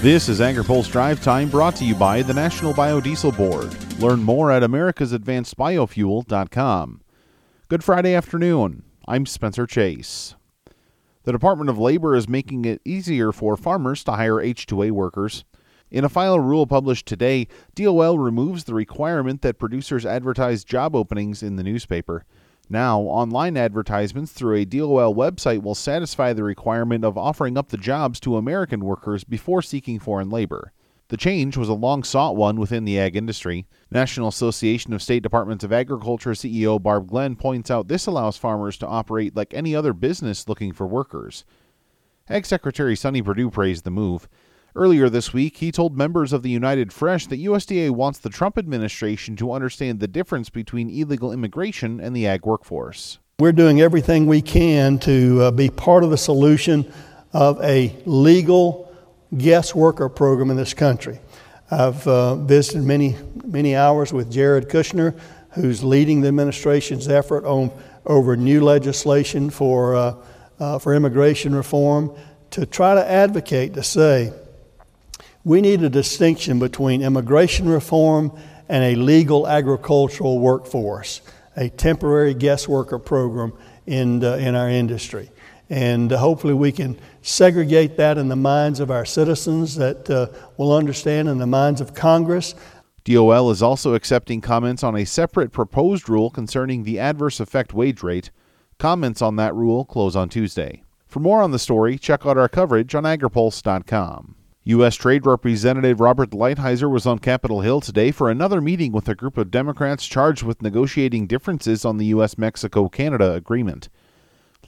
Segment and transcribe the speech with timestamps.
[0.00, 3.76] This is AgriPulse Drive Time brought to you by the National Biodiesel Board.
[4.00, 7.00] Learn more at americasadvancedbiofuel.com.
[7.68, 8.82] Good Friday afternoon.
[9.06, 10.36] I'm Spencer Chase.
[11.24, 15.44] The Department of Labor is making it easier for farmers to hire H2A workers.
[15.90, 21.42] In a final rule published today, DOL removes the requirement that producers advertise job openings
[21.42, 22.24] in the newspaper.
[22.72, 27.76] Now, online advertisements through a DOL website will satisfy the requirement of offering up the
[27.76, 30.72] jobs to American workers before seeking foreign labor.
[31.08, 33.66] The change was a long sought one within the ag industry.
[33.90, 38.78] National Association of State Departments of Agriculture CEO Barb Glenn points out this allows farmers
[38.78, 41.44] to operate like any other business looking for workers.
[42.28, 44.28] Ag Secretary Sonny Perdue praised the move.
[44.76, 48.56] Earlier this week, he told members of the United Fresh that USDA wants the Trump
[48.56, 53.18] administration to understand the difference between illegal immigration and the ag workforce.
[53.40, 56.92] We're doing everything we can to uh, be part of the solution
[57.32, 58.94] of a legal
[59.36, 61.18] guest worker program in this country.
[61.68, 65.18] I've uh, visited many, many hours with Jared Kushner,
[65.52, 67.72] who's leading the administration's effort on
[68.06, 70.14] over new legislation for, uh,
[70.60, 72.16] uh for immigration reform
[72.50, 74.32] to try to advocate to say
[75.44, 78.32] we need a distinction between immigration reform
[78.68, 81.22] and a legal agricultural workforce,
[81.56, 83.52] a temporary guest worker program
[83.86, 85.30] in, uh, in our industry.
[85.68, 90.26] And uh, hopefully, we can segregate that in the minds of our citizens that uh,
[90.56, 92.54] will understand, in the minds of Congress.
[93.04, 98.02] DOL is also accepting comments on a separate proposed rule concerning the adverse effect wage
[98.02, 98.30] rate.
[98.78, 100.82] Comments on that rule close on Tuesday.
[101.06, 104.36] For more on the story, check out our coverage on agripulse.com.
[104.70, 104.94] U.S.
[104.94, 109.36] Trade Representative Robert Lighthizer was on Capitol Hill today for another meeting with a group
[109.36, 112.38] of Democrats charged with negotiating differences on the U.S.
[112.38, 113.88] Mexico Canada agreement.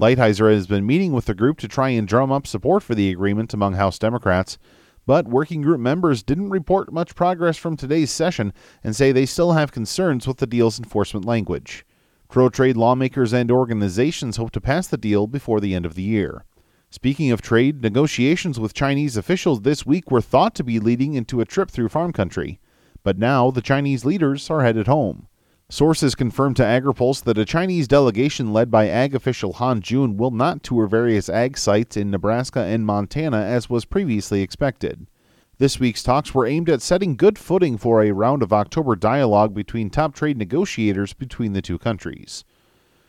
[0.00, 3.12] Lighthizer has been meeting with the group to try and drum up support for the
[3.12, 4.58] agreement among House Democrats,
[5.06, 9.53] but working group members didn't report much progress from today's session and say they still
[9.53, 11.86] have concerns with the deal's enforcement language.
[12.29, 16.02] Pro trade lawmakers and organizations hope to pass the deal before the end of the
[16.02, 16.45] year.
[16.92, 21.41] Speaking of trade, negotiations with Chinese officials this week were thought to be leading into
[21.41, 22.61] a trip through farm country.
[23.03, 25.27] But now the Chinese leaders are headed home.
[25.70, 30.33] Sources confirmed to AgriPulse that a Chinese delegation led by ag official Han Jun will
[30.33, 35.07] not tour various ag sites in Nebraska and Montana as was previously expected.
[35.57, 39.55] This week's talks were aimed at setting good footing for a round of October dialogue
[39.55, 42.45] between top trade negotiators between the two countries.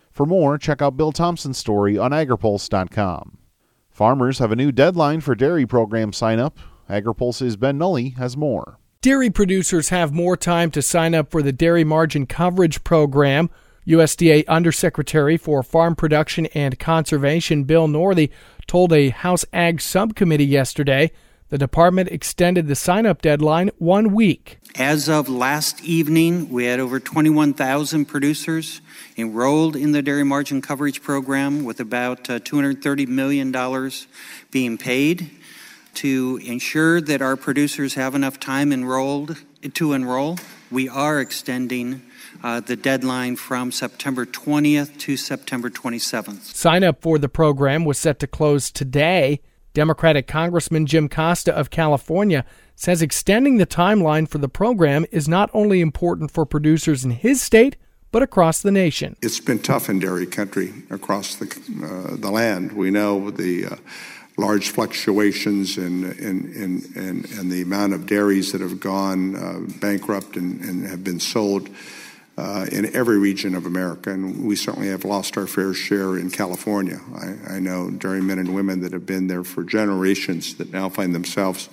[0.10, 3.40] For more, check out Bill Tomson's story on agripulse.com.
[3.94, 6.58] Farmers have a new deadline for dairy program sign up.
[6.90, 8.80] AgriPulse's Ben Nuelle has more.
[9.02, 13.52] Dairy producers have more time to sign up for the Dairy Margin Coverage Program.
[13.86, 18.32] USDA Undersecretary for Farm Production and Conservation Bill Northey
[18.66, 21.12] told a House Ag Subcommittee yesterday
[21.50, 24.58] the department extended the sign up deadline one week.
[24.76, 28.82] As of last evening, we had over 21,000 producers
[29.18, 33.92] enrolled in the Dairy Margin Coverage Program with about uh, $230 million
[34.52, 35.30] being paid
[35.96, 39.38] to ensure that our producers have enough time enrolled
[39.74, 40.40] to enroll.
[40.72, 42.02] We are extending
[42.44, 46.42] uh, the deadline from September 20th to September 27th.
[46.42, 49.40] Sign up for the program was set to close today.
[49.74, 52.46] Democratic Congressman Jim Costa of California
[52.76, 57.42] says extending the timeline for the program is not only important for producers in his
[57.42, 57.76] state,
[58.12, 59.16] but across the nation.
[59.22, 61.48] It's been tough in dairy country across the,
[61.84, 62.74] uh, the land.
[62.74, 63.76] We know the uh,
[64.38, 69.60] large fluctuations in, in, in, in, in, the amount of dairies that have gone uh,
[69.80, 71.70] bankrupt and, and have been sold
[72.38, 76.32] uh, in every region of America, and we certainly have lost our fair share in
[76.32, 77.00] California.
[77.16, 81.14] I, I know dairymen and women that have been there for generations that now find
[81.14, 81.70] themselves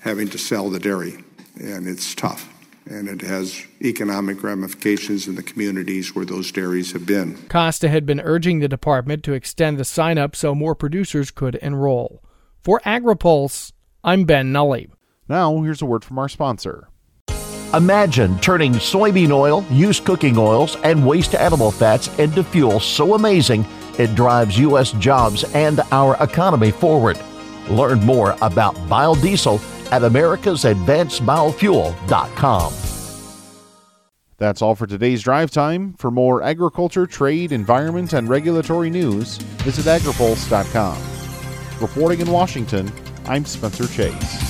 [0.00, 1.22] having to sell the dairy,
[1.60, 2.50] and it's tough.
[2.86, 7.38] And it has economic ramifications in the communities where those dairies have been.
[7.48, 11.54] Costa had been urging the department to extend the sign up so more producers could
[11.56, 12.22] enroll.
[12.62, 13.72] For AgriPulse,
[14.02, 14.88] I'm Ben Nuelle.
[15.28, 16.88] Now, here's a word from our sponsor.
[17.76, 23.66] Imagine turning soybean oil, used cooking oils, and waste animal fats into fuel so amazing
[23.98, 24.92] it drives U.S.
[24.92, 27.18] jobs and our economy forward.
[27.68, 29.58] Learn more about biodiesel
[29.90, 32.72] at americasadvancedbiofuel.com.
[34.36, 35.94] That's all for today's drive time.
[35.94, 41.02] For more agriculture, trade, environment, and regulatory news, visit agripulse.com.
[41.80, 42.92] Reporting in Washington,
[43.26, 44.43] I'm Spencer Chase.